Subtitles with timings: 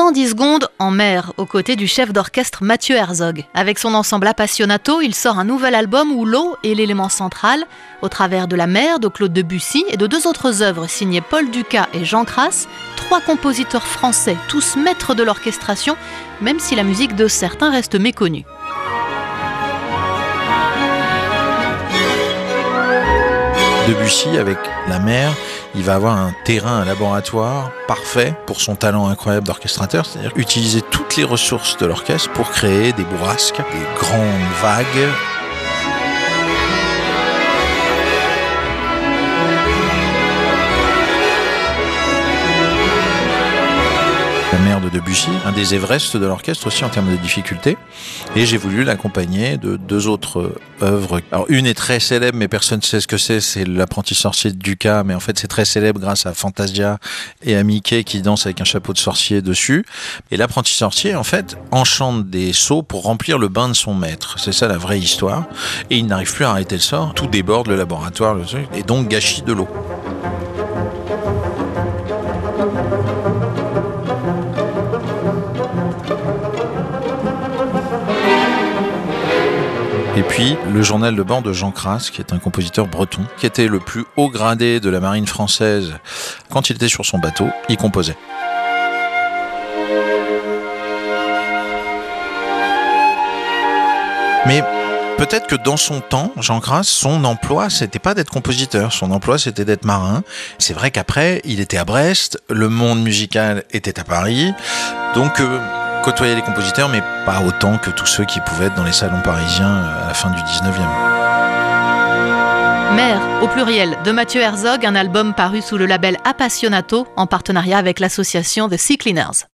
[0.00, 3.44] 110 secondes en mer, aux côtés du chef d'orchestre Mathieu Herzog.
[3.52, 7.66] Avec son ensemble Appassionato, il sort un nouvel album où l'eau est l'élément central,
[8.00, 11.50] au travers de la mer de Claude Debussy et de deux autres œuvres signées Paul
[11.50, 12.66] Ducas et Jean Crass,
[12.96, 15.98] trois compositeurs français, tous maîtres de l'orchestration,
[16.40, 18.46] même si la musique de certains reste méconnue.
[23.90, 24.56] Debussy, avec
[24.88, 25.32] la mer,
[25.74, 30.80] il va avoir un terrain, un laboratoire parfait pour son talent incroyable d'orchestrateur, c'est-à-dire utiliser
[30.80, 35.08] toutes les ressources de l'orchestre pour créer des bourrasques, des grandes vagues
[44.52, 47.76] la mère de Debussy, un des Everest de l'orchestre aussi en termes de difficulté.
[48.34, 51.20] Et j'ai voulu l'accompagner de deux autres œuvres.
[51.30, 53.40] Alors une est très célèbre, mais personne ne sait ce que c'est.
[53.40, 56.98] C'est l'apprenti sorcier de Ducas, mais en fait c'est très célèbre grâce à Fantasia
[57.42, 59.84] et à Mickey qui dansent avec un chapeau de sorcier dessus.
[60.30, 64.36] Et l'apprenti sorcier, en fait, enchante des seaux pour remplir le bain de son maître.
[64.38, 65.44] C'est ça la vraie histoire.
[65.90, 67.14] Et il n'arrive plus à arrêter le sort.
[67.14, 69.68] Tout déborde le laboratoire, le truc, et donc gâchis de l'eau.
[80.20, 83.46] Et puis le journal de bord de Jean Crass, qui est un compositeur breton, qui
[83.46, 85.94] était le plus haut gradé de la marine française.
[86.50, 88.18] Quand il était sur son bateau, il composait.
[94.44, 94.62] Mais
[95.16, 98.92] peut-être que dans son temps, Jean Crass, son emploi, c'était pas d'être compositeur.
[98.92, 100.22] Son emploi, c'était d'être marin.
[100.58, 104.52] C'est vrai qu'après, il était à Brest, le monde musical était à Paris.
[105.14, 108.84] Donc, euh, côtoyer les compositeurs, mais pas autant que tous ceux qui pouvaient être dans
[108.84, 111.10] les salons parisiens euh, à la fin du 19e.
[112.96, 117.78] Mère, au pluriel, de Mathieu Herzog, un album paru sous le label Appassionato en partenariat
[117.78, 119.46] avec l'association The Sea Cleaners.